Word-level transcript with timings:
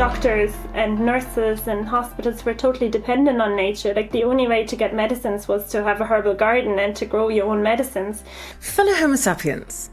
doctors 0.00 0.54
and 0.72 0.98
nurses 0.98 1.68
and 1.68 1.86
hospitals 1.86 2.42
were 2.42 2.54
totally 2.54 2.88
dependent 2.88 3.38
on 3.38 3.54
nature. 3.54 3.92
Like 3.92 4.10
the 4.10 4.24
only 4.24 4.48
way 4.48 4.64
to 4.64 4.74
get 4.74 4.94
medicines 4.94 5.46
was 5.46 5.70
to 5.72 5.84
have 5.84 6.00
a 6.00 6.06
herbal 6.06 6.36
garden 6.36 6.78
and 6.78 6.96
to 6.96 7.04
grow 7.04 7.28
your 7.28 7.50
own 7.50 7.62
medicines. 7.62 8.24
Fellow 8.60 8.94
Homo 8.94 9.16
sapiens. 9.16 9.90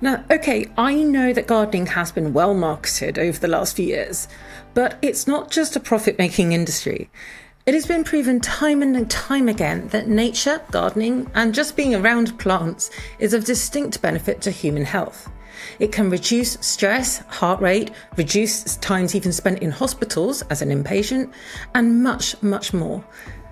Now, 0.00 0.24
okay, 0.30 0.72
I 0.78 0.94
know 0.94 1.34
that 1.34 1.46
gardening 1.46 1.84
has 1.88 2.10
been 2.10 2.32
well 2.32 2.54
marketed 2.54 3.18
over 3.18 3.38
the 3.38 3.48
last 3.48 3.76
few 3.76 3.84
years, 3.84 4.28
but 4.72 4.96
it's 5.02 5.26
not 5.26 5.50
just 5.50 5.76
a 5.76 5.80
profit 5.80 6.16
making 6.18 6.52
industry. 6.52 7.10
It 7.66 7.74
has 7.74 7.84
been 7.84 8.02
proven 8.02 8.40
time 8.40 8.80
and 8.80 9.10
time 9.10 9.50
again 9.50 9.88
that 9.88 10.08
nature, 10.08 10.62
gardening, 10.70 11.30
and 11.34 11.52
just 11.52 11.76
being 11.76 11.94
around 11.94 12.38
plants 12.38 12.90
is 13.18 13.34
of 13.34 13.44
distinct 13.44 14.00
benefit 14.00 14.40
to 14.40 14.50
human 14.50 14.86
health. 14.86 15.28
It 15.78 15.92
can 15.92 16.10
reduce 16.10 16.52
stress, 16.60 17.18
heart 17.28 17.60
rate, 17.60 17.90
reduce 18.16 18.76
times 18.76 19.14
even 19.14 19.32
spent 19.32 19.60
in 19.60 19.70
hospitals 19.70 20.42
as 20.42 20.62
an 20.62 20.70
inpatient, 20.70 21.32
and 21.74 22.02
much, 22.02 22.40
much 22.42 22.72
more. 22.72 23.04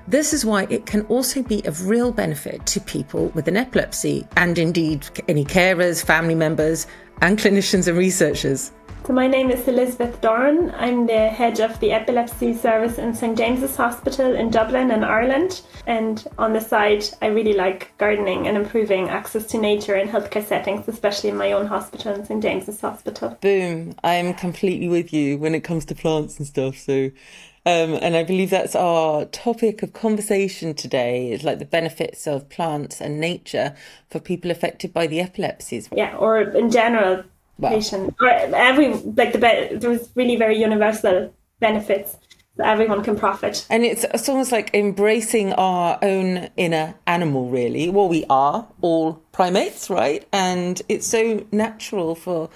This 0.09 0.33
is 0.33 0.45
why 0.45 0.67
it 0.69 0.85
can 0.85 1.03
also 1.03 1.43
be 1.43 1.63
of 1.65 1.89
real 1.89 2.11
benefit 2.11 2.67
to 2.67 2.81
people 2.81 3.29
with 3.29 3.47
an 3.47 3.57
epilepsy 3.57 4.27
and 4.37 4.59
indeed 4.59 5.07
any 5.29 5.45
carers, 5.45 6.05
family 6.05 6.35
members, 6.35 6.89
and 7.21 7.39
clinicians 7.39 7.87
and 7.87 7.97
researchers. 7.97 8.73
So 9.07 9.13
my 9.13 9.27
name 9.27 9.51
is 9.51 9.67
Elisabeth 9.67 10.21
Doran. 10.21 10.73
I'm 10.77 11.07
the 11.07 11.29
head 11.29 11.59
of 11.59 11.79
the 11.81 11.91
epilepsy 11.91 12.53
service 12.55 12.99
in 12.99 13.15
St 13.15 13.37
James's 13.37 13.75
Hospital 13.75 14.35
in 14.37 14.51
Dublin 14.51 14.93
in 14.93 15.03
Ireland. 15.03 15.63
And 15.87 16.25
on 16.39 16.53
the 16.53 16.61
side, 16.61 17.05
I 17.21 17.27
really 17.27 17.55
like 17.55 17.93
gardening 17.99 18.47
and 18.47 18.57
improving 18.57 19.09
access 19.09 19.47
to 19.47 19.59
nature 19.59 19.97
in 19.97 20.09
healthcare 20.09 20.47
settings, 20.47 20.87
especially 20.87 21.31
in 21.31 21.37
my 21.37 21.51
own 21.51 21.67
hospital 21.67 22.15
in 22.15 22.25
St 22.25 22.43
James's 22.43 22.81
Hospital. 22.81 23.37
Boom! 23.41 23.95
I'm 24.05 24.35
completely 24.35 24.89
with 24.89 25.13
you 25.13 25.37
when 25.37 25.55
it 25.55 25.65
comes 25.65 25.85
to 25.87 25.97
plants 25.97 26.39
and 26.39 26.47
stuff. 26.47 26.77
So 26.77 27.11
um, 27.65 27.99
and 28.03 28.17
I 28.17 28.25
believe 28.25 28.51
that's 28.51 28.75
our 28.75 29.25
topic 29.27 29.83
of 29.83 29.93
conversation 29.93 30.75
today 30.75 31.31
is 31.31 31.45
like 31.45 31.59
the 31.59 31.65
benefits 31.65 32.27
of 32.27 32.49
plants 32.49 33.01
and 33.01 33.21
nature 33.21 33.77
for 34.11 34.19
people 34.19 34.51
affected 34.51 34.93
by 34.93 35.07
the 35.07 35.21
epilepsies. 35.21 35.89
Yeah, 35.93 36.17
or 36.17 36.41
in 36.41 36.71
general, 36.71 37.25
patient 37.61 38.15
or 38.21 38.29
every 38.29 38.95
like 38.95 39.33
the 39.33 39.39
be- 39.39 39.77
there 39.77 39.91
was 39.91 40.11
really 40.15 40.37
very 40.37 40.59
universal 40.59 41.33
benefits 41.61 42.17
that 42.57 42.67
everyone 42.67 43.03
can 43.03 43.17
profit. 43.17 43.67
And 43.71 43.85
it's, 43.85 44.05
it's 44.05 44.29
almost 44.29 44.53
like 44.53 44.75
embracing 44.75 45.53
our 45.55 45.99
own 46.03 46.51
inner 46.57 46.95
animal 47.07 47.49
really. 47.49 47.89
Well 47.89 48.09
we 48.09 48.25
are 48.29 48.67
all 48.81 49.23
primates 49.33 49.89
right? 49.89 50.27
And 50.33 50.83
it's 50.89 51.07
so 51.07 51.47
natural 51.53 52.15
for 52.15 52.51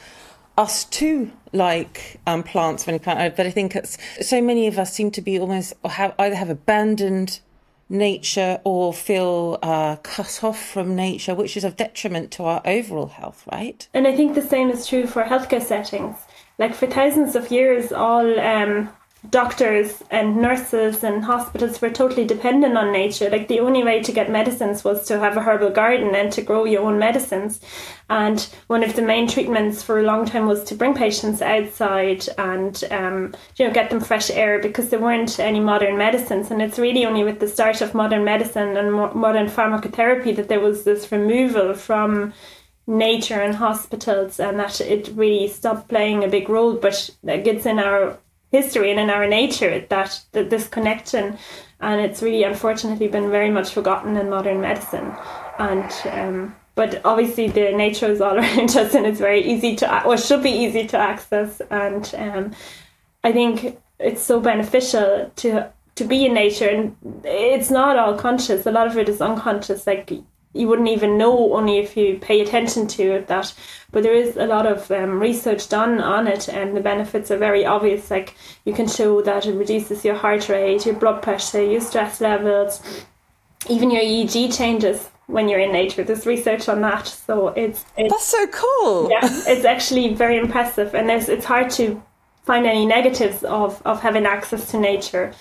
us 0.56 0.84
too 0.84 1.30
like 1.52 2.20
um, 2.26 2.42
plants 2.42 2.86
when 2.86 2.98
plant 2.98 3.36
but 3.36 3.46
i 3.46 3.50
think 3.50 3.74
it's 3.76 3.98
so 4.20 4.40
many 4.40 4.66
of 4.66 4.78
us 4.78 4.92
seem 4.92 5.10
to 5.10 5.20
be 5.20 5.38
almost 5.38 5.74
or 5.82 5.90
have 5.90 6.14
either 6.18 6.34
have 6.34 6.50
abandoned 6.50 7.40
nature 7.88 8.60
or 8.64 8.92
feel 8.92 9.58
uh, 9.62 9.96
cut 9.96 10.42
off 10.42 10.60
from 10.60 10.96
nature, 10.96 11.34
which 11.34 11.56
is 11.56 11.64
of 11.64 11.76
detriment 11.76 12.30
to 12.32 12.44
our 12.44 12.60
overall 12.64 13.06
health, 13.06 13.46
right? 13.50 13.88
And 13.94 14.06
I 14.06 14.16
think 14.16 14.34
the 14.34 14.42
same 14.42 14.70
is 14.70 14.86
true 14.86 15.06
for 15.06 15.22
healthcare 15.22 15.62
settings. 15.62 16.16
Like 16.58 16.74
for 16.74 16.86
thousands 16.86 17.36
of 17.36 17.50
years, 17.50 17.92
all 17.92 18.40
um, 18.40 18.90
doctors 19.30 20.02
and 20.10 20.36
nurses 20.36 21.02
and 21.04 21.24
hospitals 21.24 21.80
were 21.80 21.90
totally 21.90 22.24
dependent 22.24 22.76
on 22.76 22.92
nature. 22.92 23.30
Like 23.30 23.48
the 23.48 23.60
only 23.60 23.82
way 23.82 24.02
to 24.02 24.12
get 24.12 24.30
medicines 24.30 24.84
was 24.84 25.06
to 25.08 25.18
have 25.18 25.36
a 25.36 25.42
herbal 25.42 25.70
garden 25.70 26.14
and 26.14 26.32
to 26.32 26.42
grow 26.42 26.64
your 26.64 26.82
own 26.82 26.98
medicines. 26.98 27.60
And 28.08 28.40
one 28.66 28.82
of 28.82 28.94
the 28.94 29.02
main 29.02 29.28
treatments 29.28 29.82
for 29.82 29.98
a 29.98 30.04
long 30.04 30.26
time 30.26 30.46
was 30.46 30.64
to 30.64 30.74
bring 30.74 30.94
patients 30.94 31.42
outside 31.42 32.28
and 32.38 32.82
um, 32.90 33.34
you 33.56 33.66
know 33.66 33.72
get 33.72 33.90
them 33.90 34.00
fresh 34.00 34.30
air 34.30 34.60
because 34.60 34.90
there 34.90 35.00
weren't 35.00 35.38
any 35.40 35.60
modern 35.60 35.96
medicines. 35.96 36.50
And 36.50 36.62
it's 36.62 36.78
really 36.78 37.04
only 37.04 37.24
with 37.24 37.40
the 37.40 37.48
start 37.48 37.80
of 37.80 37.94
modern 37.94 38.24
medicine 38.24 38.76
and 38.76 38.92
mo- 38.92 39.14
modern 39.14 39.46
pharmacotherapy 39.46 40.36
that 40.36 40.48
there 40.48 40.60
was 40.60 40.84
this 40.84 41.10
removal 41.10 41.74
from 41.74 42.32
nature 42.86 43.40
and 43.40 43.56
hospitals 43.56 44.38
and 44.38 44.60
that 44.60 44.80
it 44.80 45.10
really 45.16 45.48
stopped 45.48 45.88
playing 45.88 46.22
a 46.22 46.28
big 46.28 46.48
role 46.48 46.74
but 46.74 47.10
it 47.24 47.42
gets 47.42 47.66
in 47.66 47.80
our 47.80 48.16
history 48.50 48.90
and 48.90 49.00
in 49.00 49.10
our 49.10 49.26
nature 49.26 49.84
that, 49.88 50.20
that 50.32 50.50
this 50.50 50.68
connection 50.68 51.38
and 51.80 52.00
it's 52.00 52.22
really 52.22 52.42
unfortunately 52.42 53.08
been 53.08 53.30
very 53.30 53.50
much 53.50 53.72
forgotten 53.72 54.16
in 54.16 54.30
modern 54.30 54.60
medicine. 54.60 55.14
And 55.58 55.92
um, 56.10 56.56
but 56.74 57.00
obviously 57.04 57.48
the 57.48 57.72
nature 57.72 58.06
is 58.06 58.20
all 58.20 58.38
around 58.38 58.76
us 58.76 58.94
and 58.94 59.06
it's 59.06 59.20
very 59.20 59.42
easy 59.42 59.76
to 59.76 60.04
or 60.04 60.16
should 60.16 60.42
be 60.42 60.50
easy 60.50 60.86
to 60.86 60.98
access. 60.98 61.60
And 61.70 62.14
um, 62.16 62.52
I 63.24 63.32
think 63.32 63.78
it's 63.98 64.22
so 64.22 64.40
beneficial 64.40 65.30
to 65.36 65.72
to 65.96 66.04
be 66.04 66.26
in 66.26 66.34
nature 66.34 66.68
and 66.68 66.96
it's 67.24 67.70
not 67.70 67.98
all 67.98 68.16
conscious. 68.16 68.66
A 68.66 68.70
lot 68.70 68.86
of 68.86 68.96
it 68.98 69.08
is 69.08 69.20
unconscious 69.20 69.86
like 69.86 70.12
you 70.56 70.66
wouldn't 70.68 70.88
even 70.88 71.18
know 71.18 71.54
only 71.54 71.78
if 71.78 71.96
you 71.96 72.18
pay 72.20 72.40
attention 72.40 72.86
to 72.86 73.02
it 73.02 73.26
that 73.26 73.52
but 73.92 74.02
there 74.02 74.14
is 74.14 74.36
a 74.36 74.46
lot 74.46 74.66
of 74.66 74.90
um, 74.90 75.20
research 75.20 75.68
done 75.68 76.00
on 76.00 76.26
it 76.26 76.48
and 76.48 76.76
the 76.76 76.80
benefits 76.80 77.30
are 77.30 77.38
very 77.38 77.64
obvious 77.64 78.10
like 78.10 78.34
you 78.64 78.72
can 78.72 78.88
show 78.88 79.22
that 79.22 79.46
it 79.46 79.54
reduces 79.54 80.04
your 80.04 80.14
heart 80.14 80.48
rate 80.48 80.86
your 80.86 80.94
blood 80.94 81.22
pressure 81.22 81.62
your 81.62 81.80
stress 81.80 82.20
levels 82.20 82.82
even 83.68 83.90
your 83.90 84.02
eeg 84.02 84.56
changes 84.56 85.10
when 85.26 85.48
you're 85.48 85.60
in 85.60 85.72
nature. 85.72 86.04
There's 86.04 86.26
research 86.26 86.68
on 86.68 86.80
that 86.82 87.06
so 87.06 87.48
it's, 87.48 87.84
it's 87.96 88.12
that's 88.12 88.26
so 88.26 88.46
cool. 88.48 89.10
Yeah 89.10 89.20
it's 89.22 89.64
actually 89.64 90.14
very 90.14 90.38
impressive 90.38 90.94
and 90.94 91.08
there's 91.08 91.28
it's 91.28 91.44
hard 91.44 91.70
to 91.70 92.02
find 92.44 92.66
any 92.66 92.86
negatives 92.86 93.42
of 93.42 93.82
of 93.84 94.00
having 94.00 94.24
access 94.24 94.70
to 94.70 94.78
nature 94.78 95.32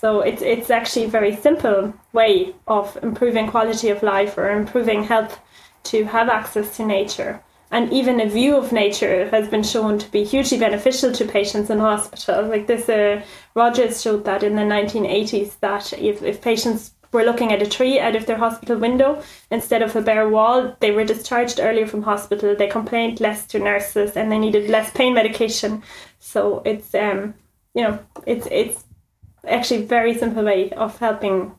so 0.00 0.20
it's 0.20 0.40
it's 0.40 0.70
actually 0.70 1.04
a 1.04 1.08
very 1.18 1.36
simple 1.36 1.92
way 2.14 2.54
of 2.66 2.96
improving 3.02 3.48
quality 3.48 3.90
of 3.90 4.02
life 4.02 4.38
or 4.38 4.50
improving 4.50 5.04
health 5.04 5.38
to 5.82 6.04
have 6.04 6.30
access 6.30 6.76
to 6.76 6.86
nature. 6.86 7.42
And 7.70 7.92
even 7.92 8.18
a 8.18 8.28
view 8.28 8.56
of 8.56 8.72
nature 8.72 9.28
has 9.28 9.48
been 9.48 9.62
shown 9.62 9.98
to 9.98 10.10
be 10.10 10.24
hugely 10.24 10.58
beneficial 10.58 11.12
to 11.12 11.24
patients 11.24 11.70
in 11.70 11.78
hospital. 11.78 12.46
Like 12.46 12.66
this, 12.66 12.88
uh, 12.88 13.22
Rogers 13.54 14.02
showed 14.02 14.24
that 14.24 14.42
in 14.42 14.56
the 14.56 14.62
1980s 14.62 15.60
that 15.60 15.92
if, 15.92 16.22
if 16.22 16.40
patients 16.40 16.92
were 17.12 17.22
looking 17.22 17.52
at 17.52 17.62
a 17.62 17.68
tree 17.68 18.00
out 18.00 18.16
of 18.16 18.26
their 18.26 18.38
hospital 18.38 18.78
window 18.78 19.22
instead 19.50 19.82
of 19.82 19.94
a 19.94 20.02
bare 20.02 20.28
wall, 20.28 20.74
they 20.80 20.90
were 20.90 21.04
discharged 21.04 21.60
earlier 21.60 21.86
from 21.86 22.02
hospital. 22.02 22.56
They 22.56 22.66
complained 22.66 23.20
less 23.20 23.46
to 23.48 23.58
nurses 23.58 24.16
and 24.16 24.32
they 24.32 24.38
needed 24.38 24.70
less 24.70 24.90
pain 24.90 25.14
medication. 25.14 25.82
So 26.18 26.62
it's 26.64 26.92
um, 26.94 27.34
you 27.74 27.82
know, 27.84 27.98
it's 28.26 28.48
it's 28.50 28.84
actually 29.46 29.84
very 29.84 30.16
simple 30.16 30.44
way 30.44 30.70
of 30.72 30.98
helping 30.98 31.52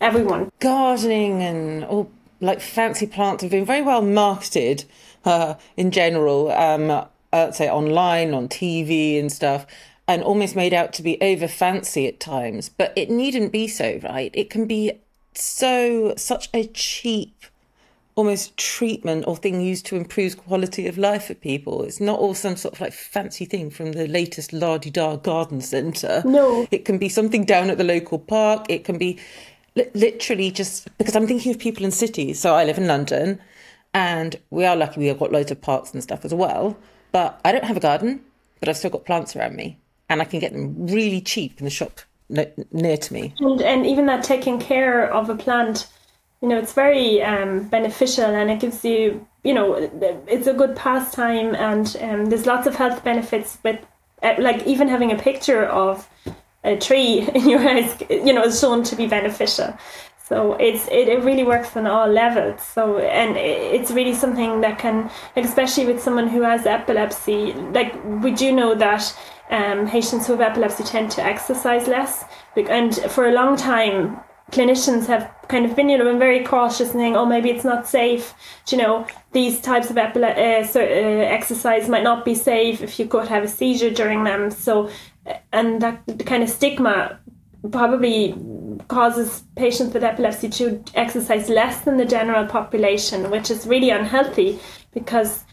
everyone. 0.00 0.50
Gardening 0.60 1.42
and 1.42 1.84
all 1.84 2.10
like 2.40 2.60
fancy 2.60 3.06
plants 3.06 3.42
have 3.42 3.50
been 3.50 3.64
very 3.64 3.82
well 3.82 4.02
marketed 4.02 4.84
uh, 5.24 5.54
in 5.76 5.90
general, 5.90 6.52
um, 6.52 7.06
uh, 7.32 7.50
say 7.50 7.68
online, 7.68 8.32
on 8.32 8.48
TV 8.48 9.18
and 9.18 9.32
stuff, 9.32 9.66
and 10.06 10.22
almost 10.22 10.54
made 10.54 10.72
out 10.72 10.92
to 10.94 11.02
be 11.02 11.20
over 11.20 11.48
fancy 11.48 12.06
at 12.06 12.20
times. 12.20 12.68
But 12.68 12.92
it 12.96 13.10
needn't 13.10 13.52
be 13.52 13.68
so, 13.68 14.00
right? 14.02 14.30
It 14.34 14.50
can 14.50 14.66
be 14.66 14.92
so 15.34 16.14
such 16.16 16.48
a 16.54 16.66
cheap 16.66 17.44
almost 18.18 18.56
treatment 18.56 19.24
or 19.28 19.36
thing 19.36 19.60
used 19.60 19.86
to 19.86 19.94
improve 19.94 20.36
quality 20.36 20.88
of 20.88 20.98
life 20.98 21.26
for 21.26 21.34
people. 21.34 21.84
It's 21.84 22.00
not 22.00 22.18
all 22.18 22.34
some 22.34 22.56
sort 22.56 22.74
of 22.74 22.80
like 22.80 22.92
fancy 22.92 23.44
thing 23.44 23.70
from 23.70 23.92
the 23.92 24.08
latest 24.08 24.52
la 24.52 24.76
di 24.76 24.90
da 24.90 25.14
garden 25.14 25.60
centre. 25.60 26.22
No. 26.24 26.66
It 26.72 26.84
can 26.84 26.98
be 26.98 27.08
something 27.08 27.44
down 27.44 27.70
at 27.70 27.78
the 27.78 27.84
local 27.84 28.18
park. 28.18 28.66
It 28.68 28.82
can 28.82 28.98
be 28.98 29.20
li- 29.76 29.86
literally 29.94 30.50
just 30.50 30.88
because 30.98 31.14
I'm 31.14 31.28
thinking 31.28 31.52
of 31.52 31.60
people 31.60 31.84
in 31.84 31.92
cities. 31.92 32.40
So 32.40 32.56
I 32.56 32.64
live 32.64 32.76
in 32.76 32.88
London 32.88 33.40
and 33.94 34.34
we 34.50 34.64
are 34.64 34.74
lucky 34.74 34.98
we've 34.98 35.16
got 35.16 35.30
loads 35.30 35.52
of 35.52 35.60
parks 35.60 35.92
and 35.94 36.02
stuff 36.02 36.24
as 36.24 36.34
well. 36.34 36.76
But 37.12 37.40
I 37.44 37.52
don't 37.52 37.64
have 37.64 37.76
a 37.76 37.80
garden, 37.80 38.20
but 38.58 38.68
I've 38.68 38.76
still 38.76 38.90
got 38.90 39.04
plants 39.04 39.36
around 39.36 39.54
me 39.54 39.78
and 40.08 40.20
I 40.20 40.24
can 40.24 40.40
get 40.40 40.52
them 40.52 40.88
really 40.88 41.20
cheap 41.20 41.60
in 41.60 41.64
the 41.66 41.70
shop 41.70 42.00
near 42.28 42.96
to 42.96 43.14
me. 43.14 43.32
And, 43.38 43.62
and 43.62 43.86
even 43.86 44.06
that 44.06 44.24
taking 44.24 44.58
care 44.58 45.08
of 45.08 45.30
a 45.30 45.36
plant 45.36 45.86
you 46.40 46.48
know 46.48 46.58
it's 46.58 46.72
very 46.72 47.22
um, 47.22 47.64
beneficial 47.64 48.24
and 48.24 48.50
it 48.50 48.60
gives 48.60 48.84
you 48.84 49.26
you 49.44 49.52
know 49.52 49.74
it's 50.26 50.46
a 50.46 50.54
good 50.54 50.76
pastime 50.76 51.54
and 51.54 51.96
um, 52.00 52.26
there's 52.26 52.46
lots 52.46 52.66
of 52.66 52.74
health 52.74 53.02
benefits 53.04 53.58
with 53.64 53.80
uh, 54.22 54.34
like 54.38 54.66
even 54.66 54.88
having 54.88 55.12
a 55.12 55.16
picture 55.16 55.64
of 55.64 56.08
a 56.64 56.76
tree 56.76 57.28
in 57.34 57.48
your 57.48 57.60
house 57.60 58.02
you 58.10 58.32
know 58.32 58.44
is 58.44 58.60
shown 58.60 58.82
to 58.84 58.96
be 58.96 59.06
beneficial. 59.06 59.76
So 60.28 60.52
it's 60.54 60.86
it, 60.88 61.08
it 61.08 61.24
really 61.24 61.44
works 61.44 61.74
on 61.74 61.86
all 61.86 62.06
levels. 62.06 62.60
So 62.62 62.98
and 62.98 63.36
it's 63.36 63.90
really 63.90 64.14
something 64.14 64.60
that 64.60 64.78
can 64.78 65.10
especially 65.36 65.86
with 65.86 66.02
someone 66.02 66.28
who 66.28 66.42
has 66.42 66.66
epilepsy 66.66 67.54
like 67.72 67.94
we 68.22 68.32
do 68.32 68.52
know 68.52 68.74
that 68.74 69.16
um, 69.50 69.88
patients 69.88 70.26
who 70.26 70.34
have 70.34 70.42
epilepsy 70.42 70.84
tend 70.84 71.10
to 71.12 71.22
exercise 71.22 71.88
less 71.88 72.24
and 72.56 72.94
for 73.10 73.28
a 73.28 73.32
long 73.32 73.56
time 73.56 74.20
clinicians 74.50 75.06
have 75.06 75.30
kind 75.48 75.64
of 75.66 75.74
been, 75.76 75.88
you 75.88 75.98
know, 75.98 76.04
been 76.04 76.18
very 76.18 76.44
cautious 76.44 76.90
and 76.90 77.00
saying, 77.00 77.16
oh, 77.16 77.26
maybe 77.26 77.50
it's 77.50 77.64
not 77.64 77.86
safe. 77.86 78.34
You 78.68 78.78
know, 78.78 79.06
these 79.32 79.60
types 79.60 79.90
of 79.90 79.96
epile- 79.96 80.36
uh, 80.36 80.66
so, 80.66 80.80
uh, 80.80 80.84
exercise 80.84 81.88
might 81.88 82.02
not 82.02 82.24
be 82.24 82.34
safe 82.34 82.82
if 82.82 82.98
you 82.98 83.06
could 83.06 83.28
have 83.28 83.44
a 83.44 83.48
seizure 83.48 83.90
during 83.90 84.24
them. 84.24 84.50
So 84.50 84.90
and 85.52 85.80
that 85.82 86.02
kind 86.26 86.42
of 86.42 86.48
stigma 86.48 87.18
probably 87.72 88.34
causes 88.88 89.42
patients 89.56 89.92
with 89.92 90.04
epilepsy 90.04 90.48
to 90.48 90.82
exercise 90.94 91.48
less 91.48 91.80
than 91.82 91.96
the 91.96 92.04
general 92.04 92.46
population, 92.46 93.30
which 93.30 93.50
is 93.50 93.66
really 93.66 93.90
unhealthy 93.90 94.58
because 94.94 95.44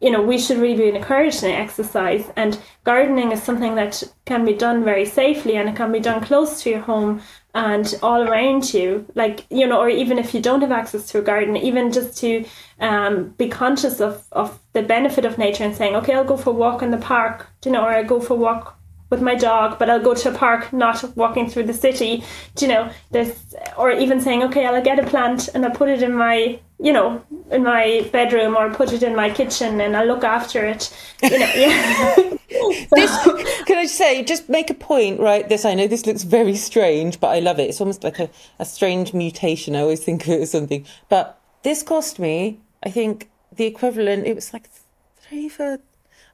you 0.00 0.10
know 0.10 0.22
we 0.22 0.38
should 0.38 0.58
really 0.58 0.76
be 0.76 0.96
encouraging 0.96 1.52
exercise 1.52 2.30
and 2.36 2.58
gardening 2.84 3.32
is 3.32 3.42
something 3.42 3.74
that 3.76 4.02
can 4.26 4.44
be 4.44 4.52
done 4.52 4.84
very 4.84 5.06
safely 5.06 5.56
and 5.56 5.68
it 5.68 5.76
can 5.76 5.90
be 5.90 6.00
done 6.00 6.22
close 6.22 6.62
to 6.62 6.70
your 6.70 6.80
home 6.80 7.20
and 7.54 7.98
all 8.02 8.28
around 8.28 8.74
you. 8.74 9.06
Like 9.14 9.46
you 9.50 9.66
know 9.66 9.80
or 9.80 9.88
even 9.88 10.18
if 10.18 10.34
you 10.34 10.40
don't 10.40 10.60
have 10.60 10.72
access 10.72 11.06
to 11.08 11.18
a 11.18 11.22
garden 11.22 11.56
even 11.56 11.90
just 11.90 12.18
to 12.18 12.44
um, 12.80 13.30
be 13.38 13.48
conscious 13.48 14.00
of, 14.00 14.24
of 14.32 14.58
the 14.74 14.82
benefit 14.82 15.24
of 15.24 15.38
nature 15.38 15.64
and 15.64 15.74
saying 15.74 15.96
okay 15.96 16.14
i'll 16.14 16.24
go 16.24 16.36
for 16.36 16.50
a 16.50 16.52
walk 16.52 16.82
in 16.82 16.90
the 16.90 16.98
park 16.98 17.48
you 17.64 17.72
know 17.72 17.82
or 17.82 17.88
i'll 17.88 18.04
go 18.04 18.20
for 18.20 18.34
a 18.34 18.36
walk 18.36 18.75
with 19.08 19.22
my 19.22 19.34
dog, 19.34 19.78
but 19.78 19.88
I'll 19.88 20.02
go 20.02 20.14
to 20.14 20.30
a 20.30 20.32
park, 20.34 20.72
not 20.72 21.16
walking 21.16 21.48
through 21.48 21.64
the 21.64 21.74
city. 21.74 22.24
Do 22.56 22.66
you 22.66 22.72
know, 22.72 22.90
this, 23.10 23.54
or 23.76 23.90
even 23.92 24.20
saying, 24.20 24.42
okay, 24.44 24.66
I'll 24.66 24.82
get 24.82 24.98
a 24.98 25.06
plant 25.06 25.48
and 25.54 25.64
I'll 25.64 25.70
put 25.70 25.88
it 25.88 26.02
in 26.02 26.12
my, 26.12 26.58
you 26.80 26.92
know, 26.92 27.24
in 27.50 27.62
my 27.62 28.08
bedroom 28.12 28.56
or 28.56 28.74
put 28.74 28.92
it 28.92 29.02
in 29.02 29.14
my 29.14 29.30
kitchen 29.30 29.80
and 29.80 29.96
I'll 29.96 30.06
look 30.06 30.24
after 30.24 30.64
it. 30.64 30.92
You 31.22 31.38
know, 31.38 31.52
yeah. 31.54 32.14
this, 32.92 33.64
can 33.64 33.78
I 33.78 33.86
say, 33.86 34.24
just 34.24 34.48
make 34.48 34.70
a 34.70 34.74
point, 34.74 35.20
right? 35.20 35.48
This, 35.48 35.64
I 35.64 35.74
know 35.74 35.86
this 35.86 36.06
looks 36.06 36.24
very 36.24 36.56
strange, 36.56 37.20
but 37.20 37.28
I 37.28 37.38
love 37.38 37.60
it. 37.60 37.70
It's 37.70 37.80
almost 37.80 38.02
like 38.02 38.18
a, 38.18 38.28
a 38.58 38.64
strange 38.64 39.14
mutation. 39.14 39.76
I 39.76 39.80
always 39.80 40.02
think 40.02 40.24
of 40.24 40.30
it 40.30 40.42
as 40.42 40.50
something. 40.50 40.84
But 41.08 41.38
this 41.62 41.84
cost 41.84 42.18
me, 42.18 42.58
I 42.82 42.90
think, 42.90 43.30
the 43.54 43.66
equivalent, 43.66 44.26
it 44.26 44.34
was 44.34 44.52
like 44.52 44.68
three 45.16 45.48
for, 45.48 45.78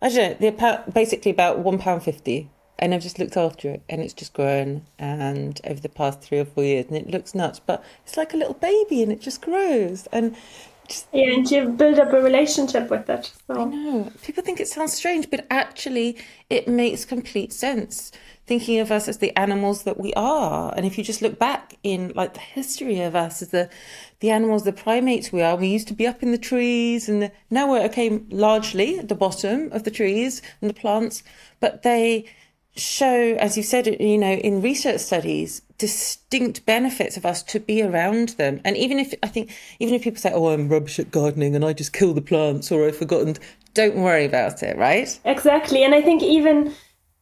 I 0.00 0.08
don't 0.08 0.40
know, 0.40 0.50
the, 0.50 0.90
basically 0.90 1.30
about 1.30 1.58
one 1.58 1.78
pound 1.78 2.02
fifty 2.02 2.48
and 2.82 2.93
I've 2.93 3.02
just 3.02 3.20
looked 3.20 3.37
after 3.37 3.70
it 3.70 3.82
and 3.88 4.02
it's 4.02 4.12
just 4.12 4.34
grown 4.34 4.84
and 4.99 5.61
over 5.64 5.81
the 5.81 5.88
past 5.88 6.20
three 6.20 6.40
or 6.40 6.44
four 6.44 6.64
years 6.64 6.87
and 6.88 6.96
it 6.96 7.08
looks 7.08 7.32
nuts 7.32 7.61
but 7.64 7.82
it's 8.05 8.17
like 8.17 8.34
a 8.34 8.37
little 8.37 8.55
baby 8.55 9.05
and 9.05 9.12
it 9.12 9.20
just 9.20 9.40
grows 9.40 10.08
and 10.12 10.34
just, 10.88 11.06
yeah 11.12 11.32
and 11.32 11.49
you 11.49 11.69
build 11.69 12.00
up 12.00 12.12
a 12.12 12.20
relationship 12.20 12.90
with 12.90 13.08
it 13.08 13.32
so. 13.46 13.61
I 13.61 13.64
know 13.67 14.12
people 14.23 14.43
think 14.43 14.58
it 14.58 14.67
sounds 14.67 14.94
strange 14.94 15.31
but 15.31 15.46
actually 15.49 16.19
it 16.50 16.67
makes 16.67 17.05
complete 17.05 17.52
sense 17.52 18.11
thinking 18.49 18.81
of 18.81 18.90
us 18.90 19.06
as 19.06 19.19
the 19.19 19.34
animals 19.38 19.84
that 19.84 20.00
we 20.00 20.12
are 20.14 20.75
and 20.76 20.84
if 20.84 20.99
you 20.99 21.05
just 21.05 21.23
look 21.23 21.38
back 21.38 21.76
in 21.84 22.12
like 22.17 22.34
the 22.34 22.40
history 22.40 23.00
of 23.00 23.14
us 23.14 23.43
as 23.43 23.50
the 23.50 23.70
the 24.19 24.31
animals 24.31 24.64
the 24.64 24.73
primates 24.73 25.31
we 25.31 25.40
are 25.40 25.55
we 25.55 25.69
used 25.69 25.87
to 25.87 25.94
be 25.94 26.05
up 26.05 26.20
in 26.20 26.32
the 26.32 26.38
trees 26.38 27.08
and 27.08 27.23
the, 27.23 27.32
now 27.49 27.70
we're 27.70 27.84
okay 27.84 28.20
largely 28.31 28.99
at 28.99 29.08
the 29.08 29.14
bottom 29.14 29.70
of 29.70 29.84
the 29.84 29.90
trees 29.93 30.43
and 30.61 30.69
the 30.69 30.75
plants 30.75 31.23
but 31.61 31.84
they 31.84 32.26
show, 32.76 33.34
as 33.38 33.56
you 33.56 33.62
said, 33.62 33.86
you 34.00 34.19
know, 34.19 34.32
in 34.32 34.62
research 34.62 35.00
studies, 35.00 35.62
distinct 35.78 36.64
benefits 36.64 37.16
of 37.16 37.26
us 37.26 37.42
to 37.42 37.60
be 37.60 37.82
around 37.82 38.30
them. 38.30 38.60
And 38.64 38.76
even 38.76 38.98
if 38.98 39.14
I 39.22 39.28
think, 39.28 39.50
even 39.78 39.94
if 39.94 40.02
people 40.02 40.20
say, 40.20 40.32
"Oh, 40.32 40.48
I'm 40.48 40.69
rubbish 40.69 40.98
at 40.98 41.10
gardening 41.10 41.54
and 41.54 41.64
I 41.64 41.72
just 41.72 41.92
kill 41.92 42.14
the 42.14 42.22
plants," 42.22 42.72
or 42.72 42.86
I've 42.86 42.96
forgotten, 42.96 43.36
don't 43.74 43.96
worry 43.96 44.24
about 44.24 44.62
it, 44.62 44.76
right? 44.76 45.19
Exactly, 45.24 45.82
and 45.84 45.94
I 45.94 46.02
think 46.02 46.22
even. 46.22 46.74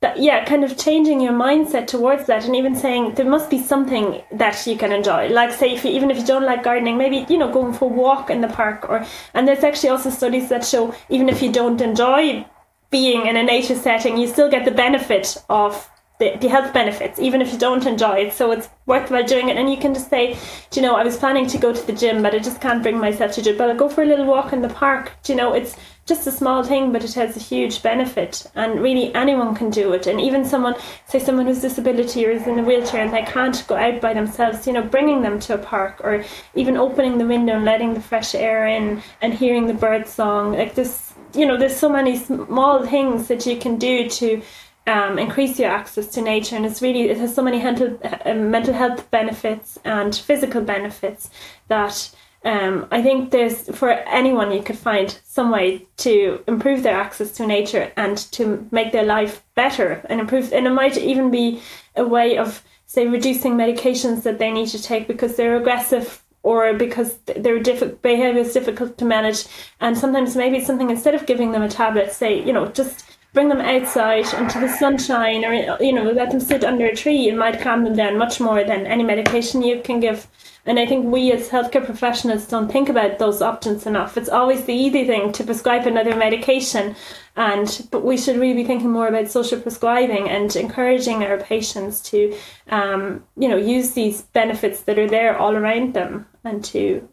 That, 0.02 0.18
yeah, 0.18 0.46
kind 0.46 0.64
of 0.64 0.78
changing 0.78 1.20
your 1.20 1.34
mindset 1.34 1.86
towards 1.86 2.24
that, 2.24 2.46
and 2.46 2.56
even 2.56 2.74
saying 2.74 3.16
there 3.16 3.28
must 3.28 3.50
be 3.50 3.58
something 3.58 4.22
that 4.32 4.66
you 4.66 4.74
can 4.74 4.92
enjoy. 4.92 5.28
Like, 5.28 5.52
say, 5.52 5.74
if 5.74 5.84
you, 5.84 5.90
even 5.90 6.10
if 6.10 6.16
you 6.16 6.24
don't 6.24 6.46
like 6.46 6.62
gardening, 6.62 6.96
maybe 6.96 7.26
you 7.28 7.36
know 7.36 7.52
going 7.52 7.74
for 7.74 7.84
a 7.84 7.92
walk 7.92 8.30
in 8.30 8.40
the 8.40 8.48
park, 8.48 8.88
or 8.88 9.04
and 9.34 9.46
there's 9.46 9.62
actually 9.62 9.90
also 9.90 10.08
studies 10.08 10.48
that 10.48 10.64
show 10.64 10.94
even 11.10 11.28
if 11.28 11.42
you 11.42 11.52
don't 11.52 11.82
enjoy 11.82 12.46
being 12.90 13.26
in 13.26 13.36
a 13.36 13.42
nature 13.42 13.76
setting, 13.76 14.16
you 14.16 14.26
still 14.26 14.50
get 14.50 14.64
the 14.64 14.70
benefit 14.70 15.36
of 15.48 15.88
the, 16.20 16.36
the 16.36 16.48
health 16.48 16.72
benefits, 16.74 17.18
even 17.18 17.40
if 17.40 17.50
you 17.52 17.58
don't 17.58 17.86
enjoy 17.86 18.18
it. 18.26 18.34
So 18.34 18.52
it's 18.52 18.68
worthwhile 18.86 19.24
doing 19.24 19.48
it. 19.48 19.56
And 19.56 19.70
you 19.70 19.78
can 19.78 19.94
just 19.94 20.10
say, 20.10 20.36
you 20.74 20.82
know, 20.82 20.94
I 20.94 21.02
was 21.02 21.16
planning 21.16 21.46
to 21.48 21.58
go 21.58 21.72
to 21.72 21.86
the 21.86 21.94
gym, 21.94 22.22
but 22.22 22.34
I 22.34 22.38
just 22.38 22.60
can't 22.60 22.82
bring 22.82 22.98
myself 22.98 23.32
to 23.32 23.42
do 23.42 23.50
it. 23.50 23.58
But 23.58 23.70
I'll 23.70 23.76
go 23.76 23.88
for 23.88 24.02
a 24.02 24.06
little 24.06 24.26
walk 24.26 24.52
in 24.52 24.60
the 24.60 24.68
park. 24.68 25.12
Do 25.22 25.32
you 25.32 25.38
know, 25.38 25.54
it's 25.54 25.76
just 26.04 26.26
a 26.26 26.32
small 26.32 26.62
thing, 26.62 26.92
but 26.92 27.04
it 27.04 27.14
has 27.14 27.36
a 27.36 27.40
huge 27.40 27.82
benefit. 27.82 28.46
And 28.54 28.82
really, 28.82 29.14
anyone 29.14 29.54
can 29.54 29.70
do 29.70 29.94
it. 29.94 30.06
And 30.06 30.20
even 30.20 30.44
someone, 30.44 30.74
say, 31.06 31.20
someone 31.20 31.46
who's 31.46 31.62
disability 31.62 32.26
or 32.26 32.32
is 32.32 32.46
in 32.46 32.58
a 32.58 32.62
wheelchair 32.62 33.02
and 33.02 33.14
they 33.14 33.22
can't 33.22 33.64
go 33.66 33.76
out 33.76 34.02
by 34.02 34.12
themselves, 34.12 34.66
you 34.66 34.74
know, 34.74 34.82
bringing 34.82 35.22
them 35.22 35.40
to 35.40 35.54
a 35.54 35.58
park 35.58 36.02
or 36.04 36.22
even 36.54 36.76
opening 36.76 37.16
the 37.16 37.26
window 37.26 37.54
and 37.54 37.64
letting 37.64 37.94
the 37.94 38.00
fresh 38.00 38.34
air 38.34 38.66
in 38.66 39.02
and 39.22 39.32
hearing 39.32 39.68
the 39.68 39.74
bird 39.74 40.06
song. 40.06 40.52
Like 40.52 40.74
this 40.74 41.09
you 41.34 41.46
know, 41.46 41.56
there's 41.56 41.76
so 41.76 41.88
many 41.88 42.16
small 42.16 42.86
things 42.86 43.28
that 43.28 43.46
you 43.46 43.56
can 43.56 43.78
do 43.78 44.08
to 44.08 44.42
um, 44.86 45.18
increase 45.18 45.58
your 45.58 45.70
access 45.70 46.06
to 46.08 46.22
nature, 46.22 46.56
and 46.56 46.66
it's 46.66 46.82
really 46.82 47.08
it 47.08 47.18
has 47.18 47.34
so 47.34 47.42
many 47.42 47.62
mental 47.62 47.98
uh, 48.02 48.34
mental 48.34 48.74
health 48.74 49.10
benefits 49.10 49.78
and 49.84 50.14
physical 50.14 50.62
benefits 50.62 51.30
that. 51.68 52.10
Um, 52.42 52.88
I 52.90 53.02
think 53.02 53.32
there's 53.32 53.68
for 53.76 53.90
anyone 53.90 54.50
you 54.50 54.62
could 54.62 54.78
find 54.78 55.14
some 55.24 55.50
way 55.50 55.86
to 55.98 56.42
improve 56.48 56.82
their 56.82 56.96
access 56.96 57.32
to 57.32 57.46
nature 57.46 57.92
and 57.98 58.16
to 58.32 58.66
make 58.70 58.92
their 58.92 59.04
life 59.04 59.44
better 59.54 60.00
and 60.08 60.20
improve. 60.20 60.50
And 60.50 60.66
it 60.66 60.70
might 60.70 60.96
even 60.96 61.30
be 61.30 61.60
a 61.96 62.06
way 62.06 62.38
of 62.38 62.64
say 62.86 63.06
reducing 63.06 63.56
medications 63.56 64.22
that 64.22 64.38
they 64.38 64.50
need 64.50 64.68
to 64.68 64.82
take 64.82 65.06
because 65.06 65.36
they're 65.36 65.58
aggressive 65.58 66.24
or 66.42 66.74
because 66.74 67.18
their 67.36 67.58
diff- 67.58 68.00
behavior 68.02 68.40
is 68.40 68.54
difficult 68.54 68.96
to 68.98 69.04
manage. 69.04 69.44
And 69.80 69.96
sometimes 69.96 70.36
maybe 70.36 70.64
something 70.64 70.90
instead 70.90 71.14
of 71.14 71.26
giving 71.26 71.52
them 71.52 71.62
a 71.62 71.68
tablet, 71.68 72.12
say, 72.12 72.42
you 72.42 72.52
know, 72.52 72.68
just 72.68 73.09
bring 73.32 73.48
them 73.48 73.60
outside 73.60 74.32
into 74.34 74.58
the 74.58 74.68
sunshine 74.68 75.44
or, 75.44 75.54
you 75.80 75.92
know, 75.92 76.10
let 76.10 76.30
them 76.30 76.40
sit 76.40 76.64
under 76.64 76.86
a 76.86 76.96
tree. 76.96 77.28
It 77.28 77.36
might 77.36 77.60
calm 77.60 77.84
them 77.84 77.94
down 77.94 78.18
much 78.18 78.40
more 78.40 78.64
than 78.64 78.86
any 78.86 79.04
medication 79.04 79.62
you 79.62 79.80
can 79.82 80.00
give. 80.00 80.26
And 80.66 80.78
I 80.78 80.86
think 80.86 81.06
we 81.06 81.32
as 81.32 81.48
healthcare 81.48 81.84
professionals 81.84 82.46
don't 82.46 82.70
think 82.70 82.88
about 82.88 83.18
those 83.18 83.40
options 83.40 83.86
enough. 83.86 84.16
It's 84.16 84.28
always 84.28 84.64
the 84.64 84.74
easy 84.74 85.06
thing 85.06 85.32
to 85.32 85.44
prescribe 85.44 85.86
another 85.86 86.14
medication 86.14 86.96
and 87.36 87.86
but 87.90 88.04
we 88.04 88.16
should 88.16 88.36
really 88.36 88.62
be 88.62 88.64
thinking 88.64 88.90
more 88.90 89.08
about 89.08 89.30
social 89.30 89.60
prescribing 89.60 90.28
and 90.28 90.54
encouraging 90.56 91.24
our 91.24 91.38
patients 91.38 92.00
to 92.00 92.36
um, 92.68 93.24
you 93.36 93.48
know 93.48 93.56
use 93.56 93.92
these 93.92 94.22
benefits 94.22 94.82
that 94.82 94.98
are 94.98 95.08
there 95.08 95.38
all 95.38 95.56
around 95.56 95.94
them 95.94 96.26
and 96.44 96.64
to 96.64 97.08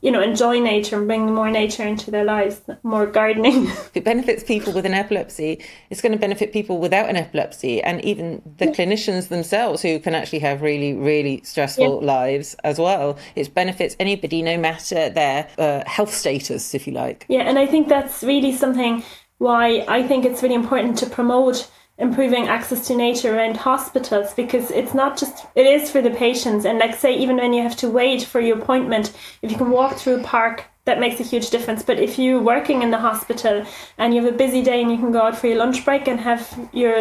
you 0.00 0.10
know 0.10 0.20
enjoy 0.20 0.58
nature 0.60 0.96
and 0.98 1.06
bring 1.06 1.34
more 1.34 1.50
nature 1.50 1.84
into 1.84 2.10
their 2.10 2.24
lives 2.24 2.60
more 2.82 3.06
gardening. 3.06 3.70
It 3.94 4.04
benefits 4.04 4.44
people 4.44 4.72
with 4.72 4.84
an 4.84 4.94
epilepsy 4.94 5.60
it's 5.90 6.00
going 6.00 6.12
to 6.12 6.18
benefit 6.18 6.52
people 6.52 6.78
without 6.78 7.08
an 7.08 7.16
epilepsy 7.16 7.82
and 7.82 8.04
even 8.04 8.42
the 8.58 8.66
clinicians 8.66 9.28
themselves 9.28 9.82
who 9.82 9.98
can 9.98 10.14
actually 10.14 10.40
have 10.40 10.62
really 10.62 10.92
really 10.94 11.40
stressful 11.44 12.00
yeah. 12.00 12.06
lives 12.06 12.54
as 12.64 12.78
well. 12.78 13.18
It 13.34 13.54
benefits 13.54 13.96
anybody 13.98 14.42
no 14.42 14.58
matter 14.58 15.08
their 15.08 15.48
uh, 15.58 15.82
health 15.86 16.12
status 16.12 16.74
if 16.74 16.86
you 16.86 16.92
like. 16.92 17.26
Yeah 17.28 17.42
and 17.42 17.58
i 17.58 17.66
think 17.66 17.88
that's 17.88 18.22
really 18.22 18.52
something 18.52 19.02
why 19.38 19.84
I 19.86 20.02
think 20.02 20.24
it's 20.24 20.42
really 20.42 20.54
important 20.54 20.98
to 20.98 21.06
promote 21.06 21.70
improving 21.98 22.46
access 22.46 22.86
to 22.86 22.94
nature 22.94 23.34
around 23.34 23.56
hospitals 23.56 24.34
because 24.34 24.70
it's 24.70 24.92
not 24.92 25.16
just 25.16 25.46
it 25.54 25.66
is 25.66 25.90
for 25.90 26.02
the 26.02 26.10
patients 26.10 26.66
and 26.66 26.78
like 26.78 26.94
say 26.94 27.16
even 27.16 27.36
when 27.36 27.54
you 27.54 27.62
have 27.62 27.76
to 27.76 27.88
wait 27.88 28.22
for 28.22 28.38
your 28.38 28.58
appointment 28.58 29.14
if 29.40 29.50
you 29.50 29.56
can 29.56 29.70
walk 29.70 29.96
through 29.96 30.20
a 30.20 30.22
park 30.22 30.64
that 30.84 31.00
makes 31.00 31.18
a 31.20 31.22
huge 31.22 31.48
difference 31.48 31.82
but 31.82 31.98
if 31.98 32.18
you're 32.18 32.40
working 32.40 32.82
in 32.82 32.90
the 32.90 32.98
hospital 32.98 33.64
and 33.96 34.14
you 34.14 34.22
have 34.22 34.34
a 34.34 34.36
busy 34.36 34.62
day 34.62 34.82
and 34.82 34.90
you 34.90 34.98
can 34.98 35.10
go 35.10 35.22
out 35.22 35.36
for 35.36 35.46
your 35.46 35.56
lunch 35.56 35.84
break 35.86 36.06
and 36.06 36.20
have 36.20 36.68
your 36.74 36.98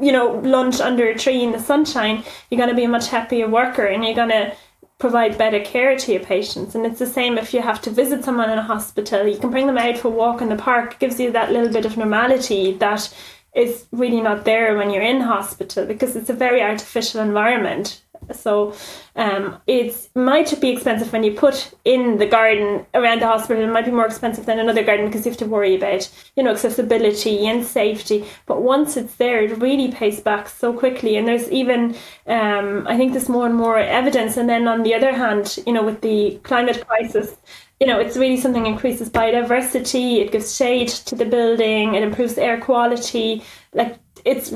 you 0.00 0.10
know 0.10 0.40
lunch 0.42 0.80
under 0.80 1.06
a 1.06 1.18
tree 1.18 1.42
in 1.42 1.52
the 1.52 1.60
sunshine 1.60 2.24
you're 2.50 2.58
going 2.58 2.70
to 2.70 2.74
be 2.74 2.84
a 2.84 2.88
much 2.88 3.08
happier 3.08 3.46
worker 3.46 3.84
and 3.84 4.04
you're 4.04 4.14
going 4.14 4.30
to 4.30 4.56
provide 4.98 5.36
better 5.36 5.60
care 5.60 5.98
to 5.98 6.12
your 6.12 6.22
patients. 6.22 6.74
And 6.74 6.86
it's 6.86 6.98
the 6.98 7.06
same 7.06 7.36
if 7.36 7.52
you 7.52 7.60
have 7.60 7.82
to 7.82 7.90
visit 7.90 8.24
someone 8.24 8.48
in 8.48 8.58
a 8.58 8.62
hospital. 8.62 9.26
You 9.26 9.38
can 9.38 9.50
bring 9.50 9.66
them 9.66 9.76
out 9.76 9.98
for 9.98 10.08
a 10.08 10.10
walk 10.10 10.40
in 10.40 10.48
the 10.48 10.56
park. 10.56 10.94
It 10.94 10.98
gives 10.98 11.20
you 11.20 11.32
that 11.32 11.52
little 11.52 11.72
bit 11.72 11.84
of 11.84 11.96
normality 11.96 12.72
that 12.74 13.14
is 13.54 13.86
really 13.92 14.20
not 14.20 14.44
there 14.44 14.76
when 14.76 14.90
you're 14.90 15.02
in 15.02 15.20
hospital 15.20 15.86
because 15.86 16.16
it's 16.16 16.30
a 16.30 16.34
very 16.34 16.60
artificial 16.60 17.20
environment. 17.20 18.02
So 18.32 18.74
um, 19.16 19.58
it 19.66 20.08
might 20.14 20.58
be 20.60 20.70
expensive 20.70 21.12
when 21.12 21.24
you 21.24 21.32
put 21.32 21.72
in 21.84 22.18
the 22.18 22.26
garden 22.26 22.86
around 22.94 23.20
the 23.20 23.26
hospital. 23.26 23.62
It 23.62 23.72
might 23.72 23.84
be 23.84 23.90
more 23.90 24.06
expensive 24.06 24.46
than 24.46 24.58
another 24.58 24.82
garden 24.82 25.06
because 25.06 25.24
you 25.24 25.30
have 25.30 25.38
to 25.38 25.46
worry 25.46 25.74
about 25.74 26.10
you 26.36 26.42
know 26.42 26.52
accessibility 26.52 27.46
and 27.46 27.64
safety. 27.64 28.24
But 28.46 28.62
once 28.62 28.96
it's 28.96 29.16
there, 29.16 29.42
it 29.42 29.58
really 29.60 29.92
pays 29.92 30.20
back 30.20 30.48
so 30.48 30.72
quickly. 30.72 31.16
And 31.16 31.28
there's 31.28 31.50
even 31.50 31.96
um, 32.26 32.86
I 32.86 32.96
think 32.96 33.12
there's 33.12 33.28
more 33.28 33.46
and 33.46 33.54
more 33.54 33.78
evidence. 33.78 34.36
And 34.36 34.48
then 34.48 34.68
on 34.68 34.82
the 34.82 34.94
other 34.94 35.12
hand, 35.12 35.58
you 35.66 35.72
know, 35.72 35.84
with 35.84 36.00
the 36.00 36.40
climate 36.44 36.84
crisis, 36.86 37.36
you 37.84 37.90
know, 37.90 38.00
it's 38.00 38.16
really 38.16 38.38
something 38.38 38.64
increases 38.64 39.10
biodiversity, 39.10 40.20
it 40.20 40.32
gives 40.32 40.56
shade 40.56 40.88
to 40.88 41.14
the 41.14 41.26
building, 41.26 41.94
it 41.94 42.02
improves 42.02 42.38
air 42.38 42.58
quality. 42.58 43.42
Like 43.74 43.98
it's 44.24 44.54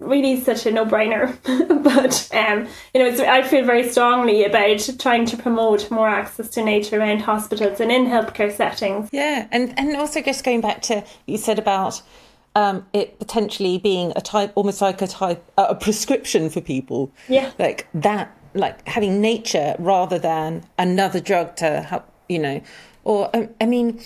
really 0.00 0.38
such 0.38 0.66
a 0.66 0.70
no-brainer. 0.70 1.38
but 1.82 2.28
um, 2.36 2.68
you 2.92 3.00
know, 3.00 3.24
I 3.24 3.42
feel 3.42 3.64
very 3.64 3.88
strongly 3.88 4.44
about 4.44 4.90
trying 4.98 5.24
to 5.24 5.38
promote 5.38 5.90
more 5.90 6.06
access 6.06 6.50
to 6.50 6.62
nature 6.62 7.00
around 7.00 7.20
hospitals 7.20 7.80
and 7.80 7.90
in 7.90 8.04
healthcare 8.04 8.54
settings. 8.54 9.08
Yeah, 9.10 9.48
and 9.50 9.72
and 9.78 9.96
also 9.96 10.20
just 10.20 10.44
going 10.44 10.60
back 10.60 10.82
to 10.82 11.02
you 11.24 11.38
said 11.38 11.58
about 11.58 12.02
um, 12.54 12.86
it 12.92 13.18
potentially 13.18 13.78
being 13.78 14.12
a 14.16 14.20
type, 14.20 14.52
almost 14.54 14.82
like 14.82 15.00
a 15.00 15.06
type, 15.06 15.42
a 15.56 15.74
prescription 15.74 16.50
for 16.50 16.60
people. 16.60 17.10
Yeah. 17.26 17.52
Like 17.58 17.86
that, 17.94 18.36
like 18.52 18.86
having 18.86 19.22
nature 19.22 19.76
rather 19.78 20.18
than 20.18 20.64
another 20.78 21.20
drug 21.20 21.56
to 21.56 21.80
help, 21.82 22.09
you 22.30 22.38
know, 22.38 22.62
or 23.04 23.34
um, 23.34 23.48
I 23.60 23.66
mean, 23.66 24.00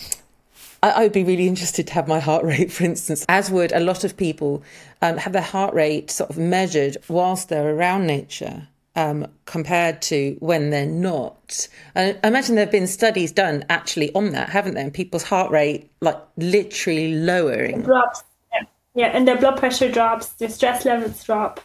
I, 0.81 1.03
would 1.03 1.11
be 1.11 1.23
really 1.23 1.47
interested 1.47 1.87
to 1.87 1.93
have 1.93 2.07
my 2.07 2.19
heart 2.19 2.43
rate, 2.43 2.71
for 2.71 2.83
instance, 2.83 3.25
as 3.29 3.49
would 3.51 3.71
a 3.71 3.79
lot 3.79 4.03
of 4.03 4.17
people 4.17 4.63
um, 5.01 5.17
have 5.17 5.33
their 5.33 5.41
heart 5.41 5.73
rate 5.73 6.11
sort 6.11 6.29
of 6.29 6.37
measured 6.37 6.97
whilst 7.07 7.49
they're 7.49 7.73
around 7.75 8.07
nature. 8.07 8.67
Um, 8.97 9.27
compared 9.43 10.01
to 10.03 10.37
when 10.39 10.69
they're 10.69 10.85
not. 10.85 11.67
I 11.97 12.17
imagine 12.23 12.55
there 12.55 12.63
have 12.63 12.71
been 12.71 12.87
studies 12.87 13.33
done 13.33 13.65
actually 13.67 14.15
on 14.15 14.31
that, 14.31 14.47
haven't 14.47 14.75
there? 14.75 14.85
And 14.85 14.93
people's 14.93 15.23
heart 15.23 15.51
rate, 15.51 15.91
like 15.99 16.17
literally 16.37 17.13
lowering. 17.13 17.81
It 17.81 17.83
drops. 17.83 18.23
Yeah. 18.53 18.61
yeah, 18.95 19.07
and 19.07 19.27
their 19.27 19.37
blood 19.37 19.57
pressure 19.57 19.91
drops, 19.91 20.29
their 20.35 20.47
stress 20.47 20.85
levels 20.85 21.21
drop. 21.25 21.59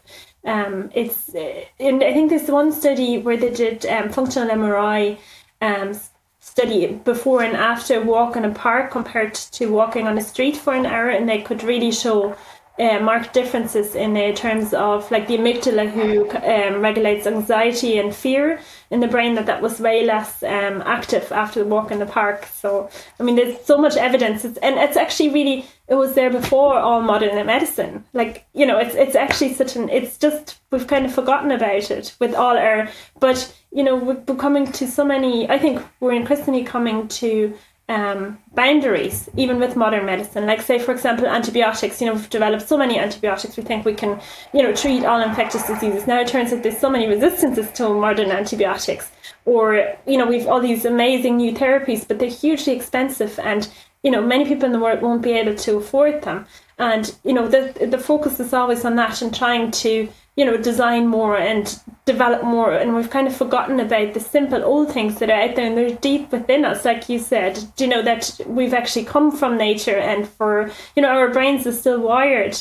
Um, 0.44 0.90
it's, 0.92 1.32
uh, 1.32 1.66
and 1.78 2.02
I 2.02 2.12
think 2.12 2.30
there's 2.30 2.50
one 2.50 2.72
study 2.72 3.18
where 3.18 3.36
they 3.36 3.50
did 3.50 3.86
um, 3.86 4.08
functional 4.08 4.48
MRI 4.48 5.16
um, 5.60 5.94
study 6.40 6.86
before 7.04 7.42
and 7.42 7.56
after 7.56 8.02
walk 8.02 8.34
in 8.34 8.44
a 8.44 8.50
park 8.50 8.90
compared 8.90 9.34
to 9.34 9.66
walking 9.66 10.06
on 10.06 10.18
a 10.18 10.22
street 10.22 10.56
for 10.56 10.74
an 10.74 10.86
hour, 10.86 11.10
and 11.10 11.28
they 11.28 11.42
could 11.42 11.62
really 11.62 11.92
show 11.92 12.34
uh, 12.80 12.98
marked 13.00 13.34
differences 13.34 13.94
in 13.94 14.16
uh, 14.16 14.32
terms 14.34 14.72
of 14.72 15.08
like 15.10 15.26
the 15.28 15.36
amygdala 15.36 15.90
who 15.90 16.30
um, 16.30 16.80
regulates 16.80 17.26
anxiety 17.26 17.98
and 17.98 18.14
fear 18.14 18.58
in 18.90 19.00
the 19.00 19.06
brain 19.06 19.34
that 19.34 19.46
that 19.46 19.60
was 19.60 19.80
way 19.80 20.04
less 20.04 20.42
um, 20.42 20.82
active 20.86 21.30
after 21.30 21.60
the 21.60 21.66
walk 21.66 21.90
in 21.90 21.98
the 21.98 22.06
park. 22.06 22.46
So 22.46 22.88
i 23.18 23.22
mean 23.22 23.36
there's 23.36 23.60
so 23.64 23.76
much 23.76 23.96
evidence. 23.96 24.44
It's, 24.44 24.58
and 24.58 24.76
it's 24.76 24.96
actually 24.96 25.28
really 25.28 25.66
it 25.88 25.96
was 25.96 26.14
there 26.14 26.30
before 26.30 26.78
all 26.78 27.02
modern 27.02 27.44
medicine. 27.46 28.04
Like 28.14 28.46
you 28.54 28.64
know 28.64 28.78
it's 28.78 28.94
it's 28.94 29.14
actually 29.14 29.54
such 29.54 29.76
an 29.76 29.88
it's 29.90 30.16
just 30.16 30.58
we've 30.70 30.86
kind 30.86 31.04
of 31.04 31.14
forgotten 31.14 31.50
about 31.50 31.90
it 31.90 32.16
with 32.18 32.34
all 32.34 32.56
our 32.56 32.88
but 33.18 33.52
you 33.72 33.84
know 33.84 33.96
we're 33.96 34.36
coming 34.36 34.70
to 34.72 34.86
so 34.86 35.04
many 35.04 35.48
i 35.48 35.58
think 35.58 35.82
we're 36.00 36.12
increasingly 36.12 36.64
coming 36.64 37.06
to 37.08 37.54
um, 37.90 38.38
boundaries, 38.54 39.28
even 39.36 39.58
with 39.58 39.74
modern 39.74 40.06
medicine. 40.06 40.46
Like, 40.46 40.62
say, 40.62 40.78
for 40.78 40.92
example, 40.92 41.26
antibiotics. 41.26 42.00
You 42.00 42.06
know, 42.06 42.14
we've 42.14 42.30
developed 42.30 42.68
so 42.68 42.78
many 42.78 42.98
antibiotics. 42.98 43.56
We 43.56 43.64
think 43.64 43.84
we 43.84 43.94
can, 43.94 44.20
you 44.54 44.62
know, 44.62 44.72
treat 44.72 45.04
all 45.04 45.20
infectious 45.20 45.66
diseases. 45.66 46.06
Now 46.06 46.20
it 46.20 46.28
turns 46.28 46.52
out 46.52 46.62
there's 46.62 46.78
so 46.78 46.88
many 46.88 47.08
resistances 47.08 47.70
to 47.72 47.88
modern 47.88 48.30
antibiotics. 48.30 49.10
Or, 49.44 49.96
you 50.06 50.16
know, 50.16 50.26
we've 50.26 50.46
all 50.46 50.60
these 50.60 50.84
amazing 50.84 51.38
new 51.38 51.52
therapies, 51.52 52.06
but 52.06 52.20
they're 52.20 52.28
hugely 52.28 52.74
expensive, 52.74 53.38
and 53.40 53.68
you 54.02 54.10
know, 54.10 54.22
many 54.22 54.44
people 54.46 54.64
in 54.64 54.72
the 54.72 54.78
world 54.78 55.02
won't 55.02 55.22
be 55.22 55.32
able 55.32 55.56
to 55.56 55.76
afford 55.76 56.22
them. 56.22 56.46
And 56.78 57.14
you 57.24 57.32
know, 57.32 57.48
the 57.48 57.86
the 57.86 57.98
focus 57.98 58.38
is 58.38 58.52
always 58.52 58.84
on 58.84 58.96
that 58.96 59.20
and 59.20 59.34
trying 59.34 59.72
to 59.72 60.08
you 60.40 60.46
know, 60.46 60.56
design 60.56 61.06
more 61.06 61.36
and 61.36 61.78
develop 62.06 62.42
more. 62.42 62.72
And 62.72 62.96
we've 62.96 63.10
kind 63.10 63.26
of 63.26 63.36
forgotten 63.36 63.78
about 63.78 64.14
the 64.14 64.20
simple 64.20 64.64
old 64.64 64.90
things 64.90 65.18
that 65.18 65.28
are 65.28 65.42
out 65.42 65.54
there 65.54 65.66
and 65.66 65.76
they're 65.76 65.94
deep 65.96 66.32
within 66.32 66.64
us, 66.64 66.82
like 66.86 67.10
you 67.10 67.18
said. 67.18 67.62
You 67.76 67.88
know 67.88 68.00
that 68.00 68.40
we've 68.46 68.72
actually 68.72 69.04
come 69.04 69.36
from 69.36 69.58
nature 69.58 69.98
and 69.98 70.26
for, 70.26 70.70
you 70.96 71.02
know, 71.02 71.10
our 71.10 71.28
brains 71.28 71.66
are 71.66 71.72
still 71.72 72.00
wired. 72.00 72.56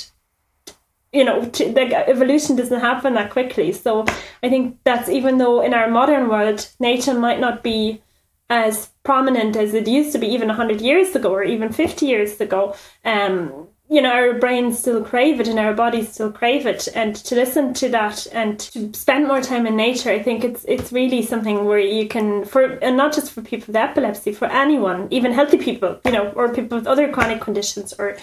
You 1.13 1.24
know, 1.24 1.45
to, 1.45 1.63
evolution 2.09 2.57
doesn't 2.57 2.81
happen 2.81 3.13
that 3.13 3.31
quickly. 3.31 3.71
So 3.71 4.03
I 4.43 4.50
think 4.50 4.77
that's 4.83 5.07
even 5.07 5.38
though 5.38 5.62
in 5.62 5.74
our 5.74 5.89
modern 5.89 6.27
world, 6.27 6.69
nature 6.81 7.13
might 7.13 7.39
not 7.39 7.63
be 7.63 8.01
as 8.50 8.89
prominent 9.03 9.55
as 9.55 9.74
it 9.74 9.88
used 9.88 10.12
to 10.12 10.17
be 10.17 10.27
even 10.27 10.50
100 10.50 10.81
years 10.81 11.15
ago 11.15 11.31
or 11.31 11.43
even 11.43 11.71
50 11.71 12.05
years 12.05 12.41
ago 12.41 12.75
um, 13.05 13.69
you 13.89 14.01
know 14.01 14.12
our 14.12 14.34
brains 14.34 14.77
still 14.77 15.03
crave 15.03 15.39
it 15.39 15.48
and 15.48 15.60
our 15.60 15.74
bodies 15.74 16.12
still 16.12 16.31
crave 16.31 16.65
it. 16.67 16.88
And 16.93 17.15
to 17.15 17.36
listen 17.36 17.74
to 17.75 17.89
that 17.89 18.27
and 18.31 18.60
to 18.60 18.93
spend 18.93 19.27
more 19.27 19.41
time 19.41 19.65
in 19.65 19.75
nature 19.75 20.12
i 20.12 20.22
think 20.22 20.43
it's 20.43 20.63
it's 20.67 20.91
really 20.91 21.22
something 21.22 21.65
where 21.65 21.79
you 21.79 22.08
can 22.08 22.46
for 22.46 22.63
and 22.84 22.96
not 22.96 23.13
just 23.13 23.31
for 23.31 23.41
people 23.41 23.67
with 23.67 23.75
epilepsy 23.75 24.31
for 24.31 24.46
anyone 24.46 25.08
even 25.10 25.34
healthy 25.34 25.58
people 25.58 26.00
you 26.05 26.12
know 26.12 26.29
or 26.31 26.53
people 26.53 26.77
with 26.77 26.88
other 26.88 27.12
chronic 27.12 27.41
conditions 27.41 27.93
or 27.93 28.17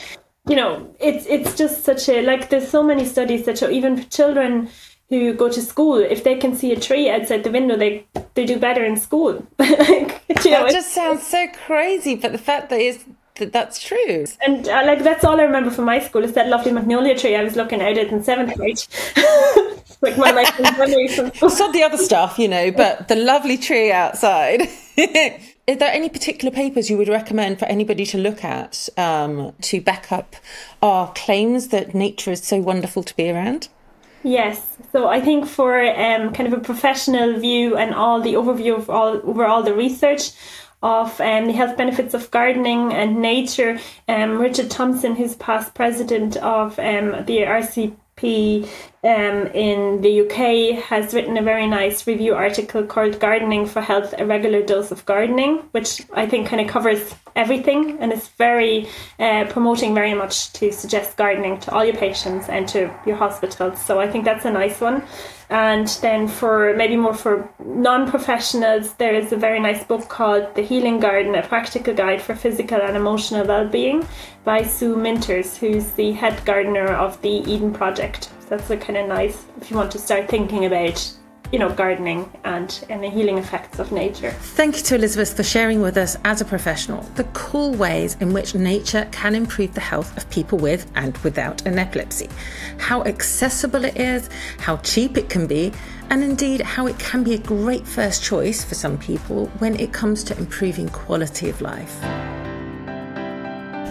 you 0.49 0.55
know 0.55 0.95
it's 1.01 1.27
it's 1.27 1.57
just 1.57 1.85
such 1.85 2.09
a 2.09 2.23
like 2.23 2.49
there's 2.49 2.69
so 2.69 2.83
many 2.83 3.05
studies 3.05 3.45
that 3.45 3.59
show 3.59 3.69
even 3.69 3.97
for 3.97 4.09
children 4.11 4.69
who 5.09 5.33
go 5.35 5.49
to 5.49 5.63
school 5.63 5.97
if 5.97 6.25
they 6.25 6.37
can 6.37 6.55
see 6.55 6.73
a 6.73 6.81
tree 6.81 7.11
outside 7.11 7.43
the 7.43 7.51
window 7.51 7.77
they 7.77 8.07
they 8.35 8.45
do 8.45 8.59
better 8.59 8.85
in 8.85 8.97
school. 8.97 9.47
Like, 9.59 10.45
you 10.45 10.51
know, 10.51 10.65
that 10.65 10.73
just 10.73 10.93
sounds 10.93 11.27
so 11.27 11.47
crazy 11.67 12.15
but 12.15 12.33
the 12.33 12.39
fact 12.39 12.71
that 12.71 12.81
is 12.81 13.05
that 13.39 13.53
that's 13.53 13.83
true. 13.83 14.27
And 14.47 14.69
uh, 14.69 14.83
like 14.87 15.03
that's 15.03 15.25
all 15.25 15.41
I 15.41 15.45
remember 15.45 15.71
from 15.71 15.85
my 15.85 15.99
school 15.99 16.25
is 16.25 16.33
that 16.33 16.49
lovely 16.49 16.73
magnolia 16.73 17.19
tree 17.19 17.37
I 17.37 17.45
was 17.45 17.57
looking 17.57 17.81
out 17.81 17.93
at 17.93 17.99
it 17.99 18.13
in 18.13 18.23
seventh 18.23 18.55
grade. 18.57 18.83
like 20.01 20.19
my 20.19 20.31
life 20.31 20.59
memories 20.61 21.17
from 21.17 21.27
Not 21.59 21.73
the 21.73 21.83
other 21.83 21.99
stuff, 21.99 22.39
you 22.39 22.49
know, 22.49 22.71
but 22.71 23.09
the 23.09 23.17
lovely 23.17 23.57
tree 23.57 23.93
outside. 23.93 24.63
Is 25.67 25.79
there 25.79 25.93
any 25.93 26.09
particular 26.09 26.55
papers 26.55 26.89
you 26.89 26.97
would 26.97 27.09
recommend 27.09 27.59
for 27.59 27.65
anybody 27.65 28.07
to 28.07 28.19
look 28.19 28.45
at 28.45 28.89
um, 28.97 29.53
to 29.63 29.81
back 29.81 30.13
up 30.13 30.37
our 30.81 31.13
claims 31.15 31.69
that 31.69 31.93
nature 31.93 32.31
is 32.31 32.43
so 32.43 32.61
wonderful 32.61 33.03
to 33.03 33.17
be 33.17 33.29
around? 33.31 33.69
Yes, 34.23 34.77
so 34.93 35.09
I 35.09 35.21
think 35.21 35.47
for 35.47 35.81
um, 35.81 36.33
kind 36.33 36.53
of 36.53 36.59
a 36.59 36.63
professional 36.63 37.39
view 37.39 37.77
and 37.77 37.95
all 37.95 38.21
the 38.21 38.35
overview 38.35 38.77
of 38.77 38.91
all 38.91 39.21
over 39.25 39.45
all 39.45 39.63
the 39.63 39.75
research, 39.75 40.31
of 40.83 41.21
um, 41.21 41.47
the 41.47 41.53
health 41.53 41.77
benefits 41.77 42.15
of 42.15 42.31
gardening 42.31 42.93
and 42.93 43.21
nature. 43.21 43.79
Um, 44.09 44.39
Richard 44.39 44.71
Thompson, 44.71 45.17
who's 45.17 45.35
past 45.37 45.75
president 45.75 46.37
of 46.37 46.79
um, 46.79 47.25
the 47.27 47.39
RCP 47.39 48.69
um, 49.07 49.47
in 49.55 50.01
the 50.01 50.23
UK, 50.23 50.83
has 50.83 51.15
written 51.15 51.37
a 51.37 51.43
very 51.43 51.69
nice 51.69 52.07
review 52.09 52.35
article 52.35 52.85
called 52.85 53.21
Gardening 53.21 53.65
for 53.65 53.81
Health 53.81 54.13
A 54.19 54.27
Regular 54.27 54.63
Dose 54.63 54.91
of 54.91 55.07
Gardening, 55.07 55.59
which 55.71 56.03
I 56.13 56.27
think 56.27 56.49
kind 56.49 56.61
of 56.61 56.67
covers 56.67 57.15
everything 57.37 57.99
and 58.01 58.13
is 58.13 58.27
very 58.31 58.89
uh, 59.21 59.45
promoting 59.49 59.95
very 59.95 60.15
much 60.15 60.53
to 60.55 60.73
suggest 60.73 61.17
gardening 61.17 61.61
to 61.61 61.73
all 61.73 61.85
your 61.85 61.95
patients 61.95 62.49
and 62.49 62.67
to 62.69 62.93
your 63.07 63.15
hospitals. 63.15 63.81
So 63.81 64.01
I 64.01 64.11
think 64.11 64.25
that's 64.25 64.45
a 64.45 64.51
nice 64.51 64.81
one. 64.81 65.05
And 65.51 65.87
then 66.03 66.27
for 66.27 66.75
maybe 66.77 66.97
more 66.97 67.15
for 67.15 67.49
non-professionals, 67.65 68.95
there 68.95 69.15
is 69.15 69.31
a 69.31 69.37
very 69.37 69.61
nice 69.61 69.85
book 69.85 70.09
called 70.09 70.53
The 70.57 70.63
Healing 70.63 70.99
Garden: 70.99 71.37
A 71.37 71.47
Practical 71.47 71.95
Guide 71.95 72.21
for 72.21 72.35
Physical 72.35 72.81
and 72.83 72.97
Emotional 72.97 73.47
Well-being 73.47 74.05
by 74.43 74.65
Sue 74.65 74.97
Minters, 74.97 75.57
who's 75.57 75.93
the 75.93 76.11
head 76.11 76.45
gardener 76.45 76.89
of 76.89 77.23
the 77.23 77.45
Eden 77.49 77.73
Project. 77.73 78.31
That's 78.49 78.71
a 78.71 78.77
kind 78.77 78.97
of 78.97 79.09
nice 79.09 79.45
if 79.61 79.71
you 79.71 79.77
want 79.77 79.91
to 79.93 79.99
start 79.99 80.29
thinking 80.29 80.67
about 80.67 81.13
you 81.53 81.59
know, 81.59 81.73
gardening 81.73 82.31
and, 82.45 82.85
and 82.91 83.03
the 83.03 83.09
healing 83.09 83.39
effects 83.39 83.79
of 83.79 83.93
nature. 83.93 84.31
Thank 84.31 84.77
you 84.77 84.83
to 84.83 84.95
Elisabeth 84.97 85.37
for 85.37 85.43
sharing 85.43 85.81
with 85.81 85.97
us 85.97 86.17
as 86.25 86.41
a 86.41 86.45
professional 86.45 87.03
the 87.15 87.25
cool 87.35 87.73
ways 87.75 88.17
in 88.21 88.33
which 88.33 88.55
nature 88.55 89.09
can 89.13 89.35
improve 89.35 89.75
the 89.75 89.81
health 89.81 90.17
of 90.17 90.29
people 90.31 90.59
with 90.59 90.91
and 90.95 91.17
without 91.19 91.65
an 91.67 91.79
epilepsy, 91.79 92.29
how 92.79 93.03
accessible 93.05 93.85
it 93.85 93.97
is, 93.97 94.29
how 94.59 94.77
cheap 94.79 95.17
it 95.17 95.29
can 95.29 95.47
be, 95.47 95.73
and 96.11 96.23
indeed 96.23 96.61
how 96.61 96.87
it 96.87 96.99
can 96.99 97.23
be 97.23 97.35
a 97.35 97.39
great 97.39 97.87
first 97.87 98.23
choice 98.23 98.65
for 98.65 98.75
some 98.75 98.99
people 98.99 99.47
when 99.59 99.79
it 99.79 99.93
comes 99.93 100.23
to 100.25 100.37
improving 100.39 100.89
quality 100.89 101.49
of 101.49 101.61
life. 101.61 102.36